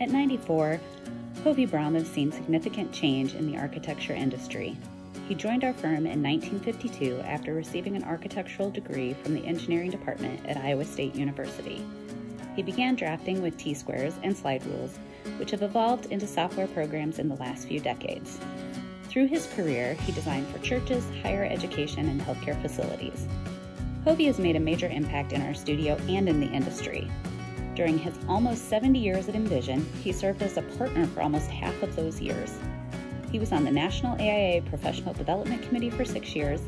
At 0.00 0.08
94, 0.08 0.80
Hovey 1.44 1.66
Brom 1.66 1.94
has 1.94 2.08
seen 2.08 2.32
significant 2.32 2.90
change 2.90 3.34
in 3.34 3.46
the 3.46 3.58
architecture 3.58 4.14
industry. 4.14 4.78
He 5.28 5.34
joined 5.34 5.62
our 5.62 5.74
firm 5.74 6.06
in 6.06 6.22
1952 6.22 7.20
after 7.20 7.52
receiving 7.52 7.96
an 7.96 8.04
architectural 8.04 8.70
degree 8.70 9.12
from 9.12 9.34
the 9.34 9.44
engineering 9.44 9.90
department 9.90 10.40
at 10.46 10.56
Iowa 10.56 10.86
State 10.86 11.14
University. 11.14 11.84
He 12.56 12.62
began 12.62 12.94
drafting 12.94 13.42
with 13.42 13.58
T 13.58 13.74
squares 13.74 14.14
and 14.22 14.34
slide 14.34 14.64
rules, 14.64 14.98
which 15.36 15.50
have 15.50 15.62
evolved 15.62 16.06
into 16.06 16.26
software 16.26 16.68
programs 16.68 17.18
in 17.18 17.28
the 17.28 17.36
last 17.36 17.68
few 17.68 17.78
decades. 17.78 18.40
Through 19.04 19.26
his 19.26 19.48
career, 19.48 19.92
he 20.06 20.12
designed 20.12 20.46
for 20.48 20.60
churches, 20.60 21.04
higher 21.22 21.44
education, 21.44 22.08
and 22.08 22.22
healthcare 22.22 22.60
facilities. 22.62 23.28
Hovey 24.04 24.24
has 24.24 24.38
made 24.38 24.56
a 24.56 24.60
major 24.60 24.88
impact 24.88 25.34
in 25.34 25.42
our 25.42 25.52
studio 25.52 25.96
and 26.08 26.26
in 26.26 26.40
the 26.40 26.48
industry. 26.48 27.10
During 27.80 27.96
his 27.96 28.12
almost 28.28 28.68
70 28.68 28.98
years 28.98 29.26
at 29.30 29.34
INVISION, 29.34 29.80
he 30.02 30.12
served 30.12 30.42
as 30.42 30.58
a 30.58 30.62
partner 30.76 31.06
for 31.06 31.22
almost 31.22 31.50
half 31.50 31.82
of 31.82 31.96
those 31.96 32.20
years. 32.20 32.58
He 33.32 33.38
was 33.38 33.52
on 33.52 33.64
the 33.64 33.70
National 33.70 34.20
AIA 34.20 34.60
Professional 34.60 35.14
Development 35.14 35.62
Committee 35.62 35.88
for 35.88 36.04
six 36.04 36.36
years, 36.36 36.60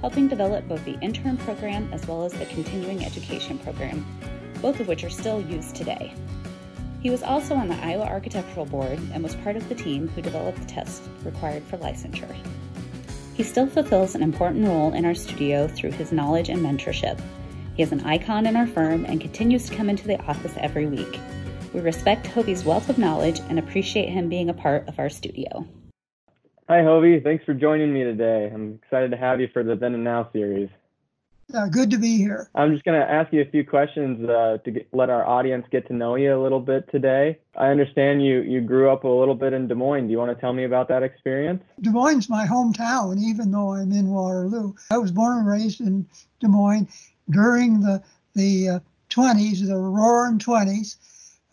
helping 0.00 0.26
develop 0.26 0.66
both 0.66 0.84
the 0.84 0.98
intern 0.98 1.36
program 1.36 1.88
as 1.92 2.08
well 2.08 2.24
as 2.24 2.32
the 2.32 2.44
continuing 2.46 3.04
education 3.04 3.56
program, 3.60 4.04
both 4.60 4.80
of 4.80 4.88
which 4.88 5.04
are 5.04 5.10
still 5.10 5.40
used 5.42 5.76
today. 5.76 6.12
He 7.02 7.10
was 7.10 7.22
also 7.22 7.54
on 7.54 7.68
the 7.68 7.80
Iowa 7.80 8.06
Architectural 8.06 8.66
Board 8.66 8.98
and 9.12 9.22
was 9.22 9.36
part 9.36 9.54
of 9.54 9.68
the 9.68 9.76
team 9.76 10.08
who 10.08 10.22
developed 10.22 10.58
the 10.58 10.66
tests 10.66 11.08
required 11.22 11.62
for 11.62 11.76
licensure. 11.76 12.36
He 13.34 13.44
still 13.44 13.68
fulfills 13.68 14.16
an 14.16 14.24
important 14.24 14.66
role 14.66 14.92
in 14.92 15.04
our 15.04 15.14
studio 15.14 15.68
through 15.68 15.92
his 15.92 16.10
knowledge 16.10 16.48
and 16.48 16.66
mentorship. 16.66 17.22
He 17.78 17.84
is 17.84 17.92
an 17.92 18.00
icon 18.00 18.46
in 18.46 18.56
our 18.56 18.66
firm 18.66 19.04
and 19.04 19.20
continues 19.20 19.68
to 19.68 19.76
come 19.76 19.88
into 19.88 20.04
the 20.04 20.20
office 20.24 20.52
every 20.56 20.86
week. 20.86 21.20
We 21.72 21.78
respect 21.78 22.26
Hovey's 22.26 22.64
wealth 22.64 22.88
of 22.88 22.98
knowledge 22.98 23.38
and 23.48 23.56
appreciate 23.56 24.08
him 24.08 24.28
being 24.28 24.50
a 24.50 24.52
part 24.52 24.88
of 24.88 24.98
our 24.98 25.08
studio. 25.08 25.64
Hi, 26.68 26.82
Hovey. 26.82 27.20
Thanks 27.20 27.44
for 27.44 27.54
joining 27.54 27.94
me 27.94 28.02
today. 28.02 28.50
I'm 28.52 28.80
excited 28.82 29.12
to 29.12 29.16
have 29.16 29.40
you 29.40 29.46
for 29.52 29.62
the 29.62 29.76
Then 29.76 29.94
and 29.94 30.02
Now 30.02 30.28
series. 30.32 30.68
Uh, 31.54 31.68
good 31.68 31.88
to 31.92 31.98
be 31.98 32.16
here. 32.16 32.50
I'm 32.56 32.72
just 32.72 32.84
going 32.84 33.00
to 33.00 33.08
ask 33.08 33.32
you 33.32 33.42
a 33.42 33.48
few 33.48 33.64
questions 33.64 34.28
uh, 34.28 34.58
to 34.64 34.70
get, 34.72 34.88
let 34.92 35.08
our 35.08 35.24
audience 35.24 35.64
get 35.70 35.86
to 35.86 35.94
know 35.94 36.16
you 36.16 36.36
a 36.36 36.42
little 36.42 36.60
bit 36.60 36.90
today. 36.90 37.38
I 37.56 37.68
understand 37.68 38.26
you 38.26 38.40
you 38.40 38.60
grew 38.60 38.90
up 38.90 39.04
a 39.04 39.08
little 39.08 39.36
bit 39.36 39.52
in 39.52 39.68
Des 39.68 39.76
Moines. 39.76 40.08
Do 40.08 40.10
you 40.10 40.18
want 40.18 40.36
to 40.36 40.40
tell 40.40 40.52
me 40.52 40.64
about 40.64 40.88
that 40.88 41.04
experience? 41.04 41.62
Des 41.80 41.90
Moines 41.90 42.18
is 42.18 42.28
my 42.28 42.44
hometown, 42.44 43.18
even 43.18 43.52
though 43.52 43.72
I'm 43.72 43.92
in 43.92 44.08
Waterloo. 44.08 44.74
I 44.90 44.98
was 44.98 45.12
born 45.12 45.38
and 45.38 45.46
raised 45.46 45.80
in 45.80 46.08
Des 46.40 46.48
Moines 46.48 46.88
during 47.30 47.80
the 47.80 48.02
the 48.34 48.68
uh, 48.68 48.80
20s, 49.10 49.66
the 49.66 49.76
roaring 49.76 50.38
20s, 50.38 50.96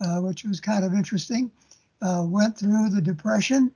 uh, 0.02 0.22
which 0.22 0.44
was 0.44 0.59
kind 0.59 0.84
of 0.84 0.94
interesting. 0.94 1.52
Uh, 2.02 2.23
went 2.28 2.58
through 2.58 2.90
the 2.90 3.02
Depression 3.02 3.72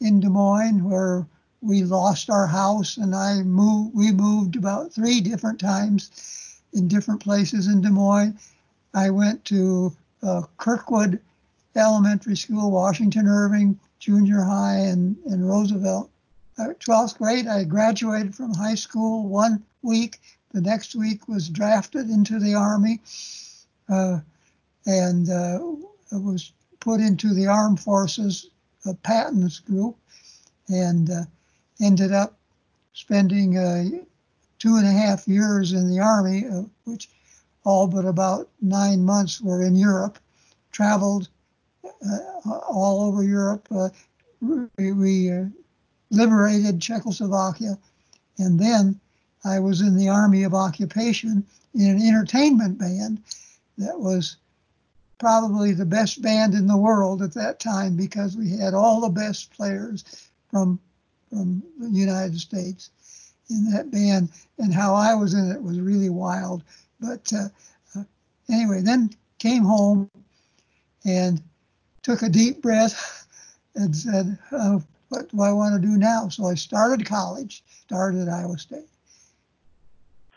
in 0.00 0.18
Des 0.18 0.28
Moines, 0.28 0.82
where 0.82 1.26
we 1.60 1.84
lost 1.84 2.30
our 2.30 2.46
house, 2.46 2.96
and 2.96 3.14
I 3.14 3.42
moved. 3.42 3.94
We 3.94 4.12
moved 4.12 4.56
about 4.56 4.92
three 4.92 5.20
different 5.20 5.60
times 5.60 6.60
in 6.72 6.88
different 6.88 7.20
places 7.20 7.68
in 7.68 7.80
Des 7.80 7.90
Moines. 7.90 8.38
I 8.94 9.10
went 9.10 9.44
to 9.46 9.96
uh, 10.22 10.42
Kirkwood 10.56 11.20
Elementary 11.76 12.36
School, 12.36 12.70
Washington 12.70 13.26
Irving 13.26 13.78
Junior 13.98 14.42
High, 14.42 14.78
and, 14.78 15.16
and 15.26 15.48
Roosevelt. 15.48 16.10
Uh, 16.58 16.74
12th 16.80 17.18
grade, 17.18 17.46
I 17.46 17.64
graduated 17.64 18.34
from 18.34 18.52
high 18.52 18.74
school 18.74 19.26
one 19.26 19.62
week 19.82 20.20
the 20.52 20.60
next 20.60 20.94
week 20.94 21.28
was 21.28 21.48
drafted 21.48 22.10
into 22.10 22.38
the 22.38 22.54
Army 22.54 23.00
uh, 23.88 24.18
and 24.86 25.28
uh, 25.30 25.58
was 26.12 26.52
put 26.80 27.00
into 27.00 27.32
the 27.34 27.46
Armed 27.46 27.80
Forces 27.80 28.50
uh, 28.86 28.92
Patton's 29.02 29.60
group 29.60 29.96
and 30.68 31.10
uh, 31.10 31.22
ended 31.80 32.12
up 32.12 32.36
spending 32.92 33.56
uh, 33.56 33.84
two 34.58 34.76
and 34.76 34.86
a 34.86 34.92
half 34.92 35.26
years 35.26 35.72
in 35.72 35.88
the 35.90 36.00
Army, 36.00 36.46
uh, 36.46 36.62
which 36.84 37.08
all 37.64 37.86
but 37.86 38.04
about 38.04 38.48
nine 38.60 39.04
months 39.04 39.40
were 39.40 39.62
in 39.62 39.74
Europe, 39.74 40.18
traveled 40.72 41.28
all 42.44 43.02
over 43.02 43.22
Europe. 43.22 43.68
we, 44.40 44.92
we 44.92 45.30
liberated 46.10 46.80
Czechoslovakia 46.80 47.78
and 48.38 48.58
then 48.58 49.00
I 49.44 49.58
was 49.58 49.80
in 49.80 49.96
the 49.96 50.08
Army 50.08 50.44
of 50.44 50.54
Occupation 50.54 51.44
in 51.74 51.90
an 51.90 52.02
entertainment 52.02 52.78
band 52.78 53.22
that 53.78 53.98
was 53.98 54.36
probably 55.18 55.72
the 55.72 55.86
best 55.86 56.20
band 56.20 56.54
in 56.54 56.66
the 56.66 56.76
world 56.76 57.22
at 57.22 57.34
that 57.34 57.60
time 57.60 57.96
because 57.96 58.36
we 58.36 58.50
had 58.50 58.74
all 58.74 59.00
the 59.00 59.08
best 59.08 59.50
players 59.52 60.04
from 60.50 60.78
from 61.30 61.62
the 61.78 61.88
United 61.88 62.38
States 62.38 62.90
in 63.48 63.70
that 63.70 63.90
band, 63.90 64.28
and 64.58 64.74
how 64.74 64.94
I 64.94 65.14
was 65.14 65.32
in 65.32 65.50
it 65.50 65.62
was 65.62 65.80
really 65.80 66.10
wild. 66.10 66.62
But 67.00 67.32
uh, 67.32 67.48
uh, 67.96 68.04
anyway, 68.50 68.82
then 68.82 69.10
came 69.38 69.62
home 69.62 70.10
and 71.04 71.42
took 72.02 72.22
a 72.22 72.28
deep 72.28 72.60
breath 72.60 73.26
and 73.74 73.96
said, 73.96 74.38
uh, 74.50 74.80
"What 75.08 75.30
do 75.30 75.40
I 75.40 75.52
want 75.52 75.80
to 75.80 75.88
do 75.88 75.96
now?" 75.96 76.28
So 76.28 76.46
I 76.46 76.54
started 76.54 77.06
college, 77.06 77.64
started 77.66 78.22
at 78.22 78.28
Iowa 78.28 78.58
State. 78.58 78.88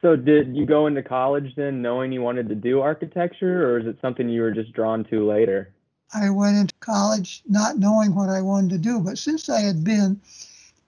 So 0.06 0.16
did 0.16 0.56
you 0.56 0.68
go 0.68 0.86
into 0.86 1.02
college 1.02 1.56
then 1.56 1.82
knowing 1.82 2.12
you 2.12 2.22
wanted 2.22 2.48
to 2.50 2.54
do 2.54 2.80
architecture 2.80 3.68
or 3.68 3.80
is 3.80 3.88
it 3.88 3.98
something 4.02 4.30
you 4.30 4.44
were 4.44 4.52
just 4.52 4.72
drawn 4.72 5.04
to 5.06 5.26
later? 5.28 5.74
I 6.14 6.30
went 6.30 6.58
into 6.58 6.76
college 6.80 7.42
not 7.50 7.80
knowing 7.80 8.14
what 8.14 8.30
I 8.30 8.40
wanted 8.40 8.70
to 8.70 8.78
do, 8.78 9.00
but 9.00 9.18
since 9.18 9.50
I 9.50 9.62
had 9.62 9.84
been 9.84 10.22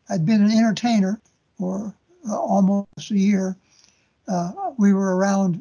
I'd 0.08 0.24
been 0.24 0.44
an 0.44 0.52
entertainer 0.52 1.20
for 1.58 1.96
uh, 2.30 2.40
almost 2.40 3.10
a 3.10 3.18
year, 3.18 3.56
uh, 4.28 4.52
we 4.78 4.94
were 4.94 5.18
around 5.18 5.60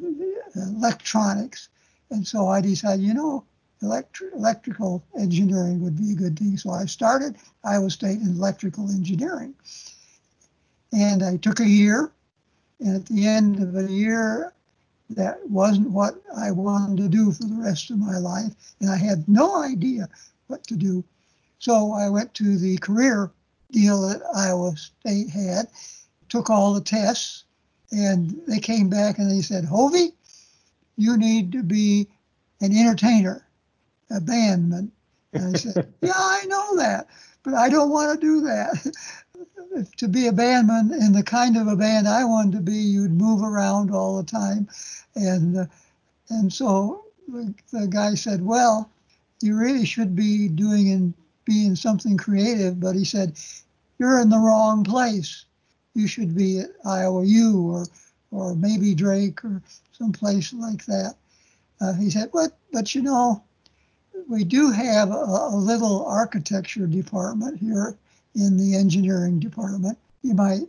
electronics. 0.55 1.69
And 2.11 2.27
so 2.27 2.49
I 2.49 2.61
decided, 2.61 3.03
you 3.03 3.15
know, 3.15 3.43
electri- 3.81 4.35
electrical 4.35 5.03
engineering 5.17 5.81
would 5.81 5.97
be 5.97 6.11
a 6.11 6.15
good 6.15 6.37
thing. 6.37 6.57
So 6.57 6.69
I 6.69 6.85
started 6.85 7.37
Iowa 7.63 7.89
State 7.89 8.19
in 8.19 8.27
electrical 8.27 8.87
engineering. 8.91 9.55
And 10.93 11.23
I 11.23 11.37
took 11.37 11.59
a 11.59 11.67
year 11.67 12.11
and 12.79 12.95
at 12.95 13.05
the 13.07 13.25
end 13.25 13.61
of 13.61 13.75
a 13.75 13.91
year, 13.91 14.53
that 15.09 15.49
wasn't 15.49 15.89
what 15.89 16.15
I 16.35 16.51
wanted 16.51 16.97
to 16.97 17.09
do 17.09 17.31
for 17.31 17.43
the 17.43 17.61
rest 17.61 17.89
of 17.91 17.97
my 17.97 18.17
life. 18.17 18.51
And 18.79 18.89
I 18.89 18.97
had 18.97 19.27
no 19.27 19.61
idea 19.63 20.09
what 20.47 20.65
to 20.67 20.75
do. 20.75 21.03
So 21.59 21.93
I 21.93 22.09
went 22.09 22.33
to 22.35 22.57
the 22.57 22.77
career 22.77 23.31
deal 23.71 24.07
that 24.07 24.21
Iowa 24.35 24.75
State 24.75 25.29
had, 25.29 25.67
took 26.29 26.49
all 26.49 26.73
the 26.73 26.81
tests, 26.81 27.45
and 27.91 28.39
they 28.47 28.59
came 28.59 28.89
back 28.89 29.17
and 29.17 29.31
they 29.31 29.41
said, 29.41 29.65
Hovey, 29.65 30.13
you 30.97 31.17
need 31.17 31.51
to 31.53 31.63
be 31.63 32.07
an 32.61 32.75
entertainer, 32.75 33.45
a 34.11 34.19
bandman. 34.19 34.91
And 35.33 35.55
I 35.55 35.59
said, 35.59 35.93
Yeah, 36.01 36.11
I 36.15 36.45
know 36.47 36.77
that, 36.77 37.07
but 37.43 37.53
I 37.53 37.69
don't 37.69 37.89
want 37.89 38.19
to 38.19 38.25
do 38.25 38.41
that. 38.41 38.93
To 39.97 40.07
be 40.07 40.27
a 40.27 40.31
bandman 40.31 40.93
in 40.93 41.11
the 41.13 41.23
kind 41.23 41.57
of 41.57 41.67
a 41.67 41.75
band 41.75 42.07
I 42.07 42.23
wanted 42.23 42.53
to 42.53 42.61
be, 42.61 42.77
you'd 42.77 43.11
move 43.11 43.41
around 43.41 43.91
all 43.91 44.17
the 44.17 44.23
time, 44.23 44.67
and 45.15 45.57
uh, 45.57 45.65
and 46.29 46.51
so 46.51 47.05
the, 47.27 47.53
the 47.71 47.87
guy 47.87 48.15
said, 48.15 48.45
"Well, 48.45 48.89
you 49.41 49.57
really 49.57 49.85
should 49.85 50.15
be 50.15 50.47
doing 50.47 50.91
and 50.91 51.13
being 51.45 51.75
something 51.75 52.17
creative," 52.17 52.79
but 52.79 52.95
he 52.95 53.05
said, 53.05 53.37
"You're 53.99 54.19
in 54.19 54.29
the 54.29 54.39
wrong 54.39 54.83
place. 54.83 55.45
You 55.93 56.07
should 56.07 56.35
be 56.35 56.59
at 56.59 56.71
Iowa 56.85 57.25
U 57.25 57.61
or 57.71 57.85
or 58.31 58.55
maybe 58.55 58.93
Drake 58.93 59.43
or 59.43 59.61
someplace 59.91 60.53
like 60.53 60.85
that." 60.85 61.15
Uh, 61.81 61.93
he 61.93 62.09
said, 62.09 62.31
"But 62.33 62.57
but 62.71 62.95
you 62.95 63.01
know." 63.01 63.43
We 64.27 64.43
do 64.43 64.71
have 64.71 65.09
a, 65.11 65.13
a 65.13 65.55
little 65.55 66.03
architecture 66.05 66.85
department 66.85 67.59
here 67.59 67.97
in 68.37 68.57
the 68.57 68.75
engineering 68.77 69.39
department. 69.39 69.97
You 70.21 70.35
might 70.35 70.67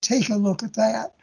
take 0.00 0.28
a 0.28 0.36
look 0.36 0.62
at 0.62 0.74
that. 0.74 1.14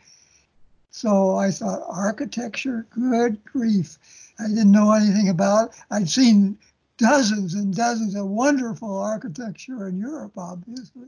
So 0.89 1.35
I 1.35 1.51
thought, 1.51 1.83
architecture, 1.87 2.87
good 2.89 3.43
grief. 3.43 3.97
I 4.39 4.47
didn't 4.47 4.71
know 4.71 4.91
anything 4.91 5.29
about 5.29 5.69
it. 5.69 5.75
I'd 5.91 6.09
seen 6.09 6.57
dozens 6.97 7.53
and 7.53 7.75
dozens 7.75 8.15
of 8.15 8.27
wonderful 8.27 8.97
architecture 8.97 9.87
in 9.87 9.99
Europe, 9.99 10.33
obviously, 10.37 11.07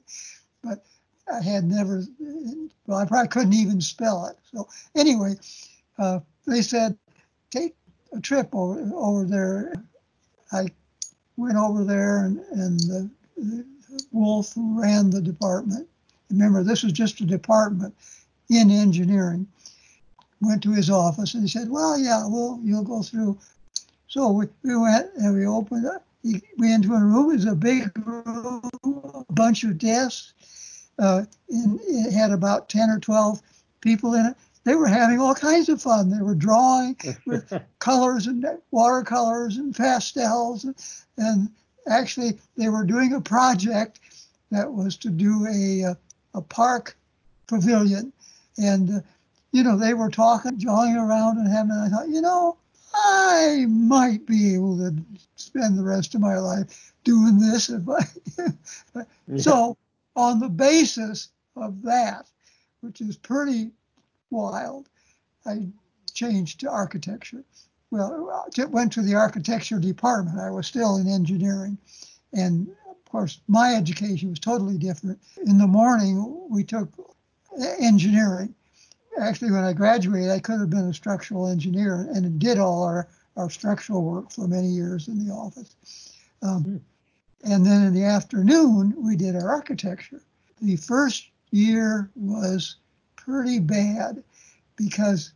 but 0.63 0.85
I 1.33 1.41
had 1.41 1.63
never, 1.65 2.03
well, 2.85 2.99
I 2.99 3.05
probably 3.05 3.29
couldn't 3.29 3.53
even 3.53 3.81
spell 3.81 4.27
it. 4.27 4.37
So 4.53 4.67
anyway, 4.95 5.35
uh, 5.97 6.19
they 6.45 6.61
said, 6.61 6.97
take 7.49 7.75
a 8.13 8.19
trip 8.19 8.49
over, 8.53 8.91
over 8.93 9.25
there. 9.25 9.73
I 10.51 10.67
went 11.37 11.57
over 11.57 11.83
there 11.83 12.25
and, 12.25 12.39
and 12.51 12.79
the, 12.81 13.09
the 13.37 13.65
Wolf, 14.11 14.53
who 14.53 14.79
ran 14.81 15.09
the 15.09 15.21
department. 15.21 15.87
Remember, 16.29 16.63
this 16.63 16.83
was 16.83 16.93
just 16.93 17.21
a 17.21 17.25
department 17.25 17.95
in 18.49 18.71
engineering. 18.71 19.47
Went 20.41 20.61
to 20.63 20.73
his 20.73 20.89
office 20.89 21.33
and 21.33 21.43
he 21.43 21.49
said, 21.49 21.69
"Well, 21.69 21.97
yeah, 21.97 22.27
well, 22.27 22.59
you'll 22.63 22.83
go 22.83 23.01
through." 23.01 23.37
So 24.07 24.31
we, 24.31 24.47
we 24.63 24.75
went 24.75 25.13
and 25.15 25.33
we 25.33 25.45
opened 25.45 25.85
up. 25.85 26.05
he 26.23 26.41
went 26.57 26.85
into 26.85 26.93
a 26.93 26.99
room. 26.99 27.31
It 27.31 27.35
was 27.35 27.45
a 27.45 27.55
big 27.55 27.91
room, 28.07 28.69
a 28.83 29.33
bunch 29.33 29.63
of 29.63 29.77
desks. 29.77 30.33
Uh, 30.99 31.25
and 31.49 31.79
it 31.83 32.11
had 32.11 32.31
about 32.31 32.69
10 32.69 32.89
or 32.89 32.99
12 32.99 33.41
people 33.81 34.13
in 34.15 34.25
it. 34.25 34.35
They 34.63 34.75
were 34.75 34.87
having 34.87 35.19
all 35.19 35.35
kinds 35.35 35.69
of 35.69 35.81
fun. 35.81 36.09
They 36.09 36.21
were 36.21 36.35
drawing 36.35 36.97
with 37.25 37.53
colors 37.79 38.27
and 38.27 38.45
watercolors 38.71 39.57
and 39.57 39.75
pastels. 39.75 40.65
And, 40.65 40.75
and 41.17 41.49
actually, 41.89 42.37
they 42.55 42.69
were 42.69 42.83
doing 42.83 43.13
a 43.13 43.21
project 43.21 43.99
that 44.51 44.71
was 44.71 44.97
to 44.97 45.09
do 45.09 45.45
a, 45.47 45.95
a 46.37 46.41
park 46.41 46.97
pavilion. 47.47 48.13
And, 48.57 48.97
uh, 48.97 48.99
you 49.51 49.63
know, 49.63 49.77
they 49.77 49.93
were 49.93 50.09
talking, 50.09 50.57
jawing 50.57 50.95
around 50.95 51.37
and 51.37 51.47
having, 51.47 51.71
I 51.71 51.89
thought, 51.89 52.09
you 52.09 52.21
know, 52.21 52.57
I 52.93 53.65
might 53.67 54.25
be 54.25 54.55
able 54.55 54.77
to 54.77 54.95
spend 55.35 55.77
the 55.77 55.83
rest 55.83 56.15
of 56.15 56.21
my 56.21 56.37
life 56.37 56.93
doing 57.03 57.39
this 57.39 57.69
if 57.69 57.87
I. 57.87 58.05
yeah. 59.27 59.37
So, 59.37 59.77
on 60.15 60.39
the 60.39 60.49
basis 60.49 61.29
of 61.55 61.81
that, 61.83 62.25
which 62.81 63.01
is 63.01 63.17
pretty 63.17 63.71
wild, 64.29 64.89
I 65.45 65.67
changed 66.13 66.61
to 66.61 66.71
architecture. 66.71 67.43
Well, 67.89 68.49
I 68.57 68.65
went 68.65 68.91
to 68.93 69.01
the 69.01 69.15
architecture 69.15 69.79
department. 69.79 70.39
I 70.39 70.49
was 70.49 70.67
still 70.67 70.97
in 70.97 71.07
engineering. 71.07 71.77
And 72.33 72.67
of 72.89 73.03
course, 73.05 73.39
my 73.47 73.75
education 73.75 74.29
was 74.29 74.39
totally 74.39 74.77
different. 74.77 75.19
In 75.45 75.57
the 75.57 75.67
morning, 75.67 76.47
we 76.49 76.63
took 76.63 76.89
engineering 77.79 78.53
actually, 79.19 79.51
when 79.51 79.63
I 79.63 79.73
graduated, 79.73 80.29
I 80.29 80.39
could 80.39 80.59
have 80.59 80.69
been 80.69 80.87
a 80.87 80.93
structural 80.93 81.47
engineer 81.47 82.07
and 82.13 82.39
did 82.39 82.57
all 82.57 82.83
our, 82.83 83.07
our 83.35 83.49
structural 83.49 84.03
work 84.03 84.31
for 84.31 84.47
many 84.47 84.67
years 84.67 85.07
in 85.07 85.25
the 85.25 85.33
office. 85.33 85.75
Um, 86.41 86.63
mm. 86.63 86.79
And 87.43 87.65
then 87.65 87.83
in 87.83 87.93
the 87.93 88.03
afternoon, 88.03 88.93
we 88.97 89.15
did 89.15 89.35
our 89.35 89.49
architecture. 89.49 90.21
The 90.61 90.75
first 90.75 91.29
year 91.51 92.09
was 92.15 92.77
pretty 93.15 93.59
bad 93.59 94.23
because 94.75 95.33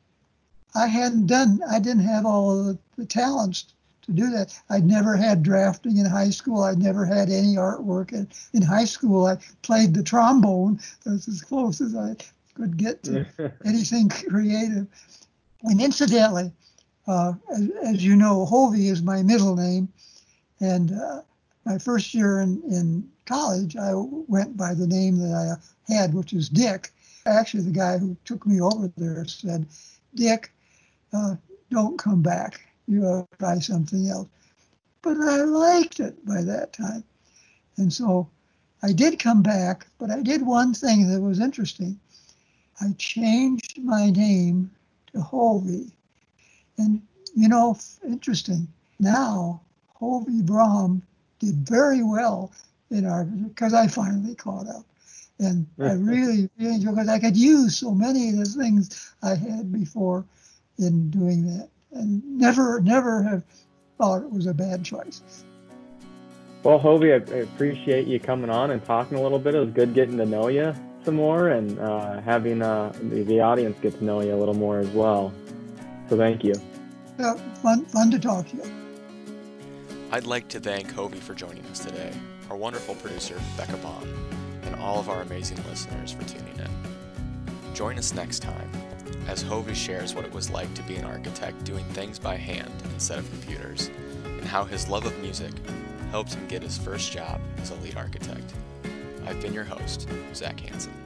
I 0.73 0.87
hadn't 0.87 1.27
done, 1.27 1.61
I 1.69 1.79
didn't 1.79 2.03
have 2.03 2.25
all 2.25 2.63
the, 2.63 2.77
the 2.97 3.05
talents 3.05 3.73
to 4.03 4.11
do 4.11 4.29
that. 4.31 4.57
I'd 4.69 4.85
never 4.85 5.15
had 5.15 5.43
drafting 5.43 5.97
in 5.97 6.05
high 6.05 6.29
school. 6.29 6.63
I'd 6.63 6.79
never 6.79 7.05
had 7.05 7.29
any 7.29 7.55
artwork. 7.55 8.11
And 8.13 8.27
in 8.53 8.61
high 8.61 8.85
school, 8.85 9.25
I 9.25 9.37
played 9.61 9.93
the 9.93 10.03
trombone. 10.03 10.79
That's 11.05 11.27
as 11.27 11.41
close 11.41 11.81
as 11.81 11.95
I 11.95 12.15
could 12.55 12.77
get 12.77 13.03
to 13.03 13.25
anything 13.65 14.09
creative. 14.09 14.87
And 15.63 15.81
incidentally, 15.81 16.51
uh, 17.07 17.33
as, 17.53 17.69
as, 17.83 18.03
you 18.03 18.15
know, 18.15 18.45
Hovey 18.45 18.87
is 18.87 19.01
my 19.01 19.21
middle 19.23 19.55
name. 19.55 19.89
And 20.59 20.93
uh, 20.93 21.21
my 21.65 21.77
first 21.77 22.13
year 22.13 22.39
in, 22.39 22.61
in 22.63 23.09
college, 23.25 23.75
I 23.75 23.91
went 23.93 24.57
by 24.57 24.73
the 24.73 24.87
name 24.87 25.17
that 25.17 25.59
I 25.89 25.93
had, 25.93 26.13
which 26.13 26.33
is 26.33 26.49
Dick. 26.49 26.91
Actually, 27.25 27.63
the 27.63 27.71
guy 27.71 27.97
who 27.97 28.15
took 28.25 28.45
me 28.47 28.61
over 28.61 28.91
there 28.97 29.25
said, 29.25 29.67
Dick, 30.15 30.51
uh, 31.13 31.35
don't 31.69 31.97
come 31.97 32.21
back. 32.21 32.61
You 32.87 33.05
ought 33.05 33.31
to 33.31 33.37
try 33.37 33.59
something 33.59 34.09
else. 34.09 34.27
But 35.01 35.17
I 35.17 35.37
liked 35.37 35.99
it 35.99 36.23
by 36.25 36.41
that 36.43 36.73
time. 36.73 37.03
And 37.77 37.91
so 37.91 38.29
I 38.83 38.91
did 38.91 39.19
come 39.19 39.41
back, 39.41 39.87
but 39.97 40.11
I 40.11 40.21
did 40.21 40.45
one 40.45 40.73
thing 40.73 41.09
that 41.09 41.21
was 41.21 41.39
interesting. 41.39 41.99
I 42.79 42.93
changed 42.97 43.79
my 43.79 44.09
name 44.09 44.71
to 45.13 45.21
Hovey. 45.21 45.91
And, 46.77 47.01
you 47.35 47.47
know, 47.47 47.77
interesting, 48.05 48.67
now 48.99 49.61
Hovey 49.95 50.41
Brom 50.41 51.03
did 51.39 51.67
very 51.67 52.03
well 52.03 52.51
in 52.89 53.05
our, 53.05 53.25
because 53.25 53.73
I 53.73 53.87
finally 53.87 54.35
caught 54.35 54.67
up. 54.67 54.85
And 55.39 55.65
I 55.79 55.93
really, 55.93 56.49
really 56.57 56.75
enjoyed 56.75 56.95
because 56.95 57.09
I 57.09 57.19
could 57.19 57.37
use 57.37 57.77
so 57.77 57.91
many 57.91 58.29
of 58.29 58.37
the 58.37 58.45
things 58.45 59.13
I 59.23 59.35
had 59.35 59.71
before 59.71 60.25
in 60.77 61.09
doing 61.09 61.45
that. 61.45 61.69
And 61.91 62.37
never, 62.37 62.79
never 62.81 63.23
have 63.23 63.43
thought 63.97 64.23
it 64.23 64.31
was 64.31 64.47
a 64.47 64.53
bad 64.53 64.83
choice. 64.83 65.43
Well, 66.63 66.77
Hovey, 66.77 67.11
I 67.11 67.15
appreciate 67.15 68.07
you 68.07 68.19
coming 68.19 68.49
on 68.49 68.71
and 68.71 68.83
talking 68.85 69.17
a 69.17 69.21
little 69.21 69.39
bit. 69.39 69.55
It 69.55 69.59
was 69.59 69.71
good 69.71 69.93
getting 69.93 70.17
to 70.17 70.25
know 70.25 70.47
you 70.47 70.75
some 71.03 71.15
more 71.15 71.49
and 71.49 71.79
uh, 71.79 72.21
having 72.21 72.61
uh, 72.61 72.93
the, 73.01 73.23
the, 73.23 73.39
audience 73.39 73.75
get 73.81 73.97
to 73.97 74.03
know 74.03 74.21
you 74.21 74.35
a 74.35 74.37
little 74.37 74.53
more 74.53 74.79
as 74.79 74.89
well. 74.89 75.33
So 76.09 76.17
thank 76.17 76.43
you. 76.43 76.53
Yeah, 77.19 77.33
fun, 77.61 77.85
fun 77.85 78.11
to 78.11 78.19
talk 78.19 78.47
to 78.49 78.57
you. 78.57 78.63
I'd 80.11 80.27
like 80.27 80.47
to 80.49 80.59
thank 80.59 80.91
Hovey 80.91 81.19
for 81.19 81.33
joining 81.33 81.65
us 81.65 81.79
today, 81.79 82.13
our 82.49 82.55
wonderful 82.55 82.95
producer, 82.95 83.39
Becca 83.57 83.77
Baum, 83.77 84.07
and 84.63 84.75
all 84.75 84.99
of 84.99 85.09
our 85.09 85.21
amazing 85.21 85.57
listeners 85.69 86.11
for 86.11 86.23
tuning 86.25 86.55
in. 86.57 87.73
Join 87.73 87.97
us 87.97 88.13
next 88.13 88.39
time 88.39 88.69
as 89.27 89.41
Hovey 89.41 89.73
shares 89.73 90.13
what 90.13 90.25
it 90.25 90.33
was 90.33 90.49
like 90.49 90.73
to 90.73 90.83
be 90.83 90.95
an 90.95 91.05
architect 91.05 91.63
doing 91.63 91.85
things 91.85 92.19
by 92.19 92.35
hand 92.35 92.71
instead 92.93 93.19
of 93.19 93.29
computers, 93.29 93.89
and 94.25 94.45
how 94.45 94.63
his 94.63 94.87
love 94.87 95.05
of 95.05 95.17
music 95.19 95.51
helped 96.11 96.33
him 96.33 96.47
get 96.47 96.61
his 96.61 96.77
first 96.77 97.11
job 97.11 97.39
as 97.57 97.71
a 97.71 97.75
lead 97.75 97.97
architect. 97.97 98.53
I've 99.25 99.41
been 99.41 99.53
your 99.53 99.63
host, 99.63 100.07
Zach 100.33 100.59
Hanson. 100.59 101.00